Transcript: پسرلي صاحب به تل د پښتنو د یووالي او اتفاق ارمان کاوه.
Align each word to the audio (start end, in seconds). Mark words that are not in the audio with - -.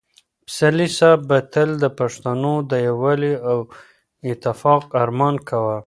پسرلي 0.45 0.87
صاحب 0.97 1.19
به 1.29 1.37
تل 1.53 1.69
د 1.83 1.85
پښتنو 1.99 2.53
د 2.71 2.73
یووالي 2.87 3.33
او 3.49 3.57
اتفاق 4.31 4.83
ارمان 5.03 5.35
کاوه. 5.47 5.77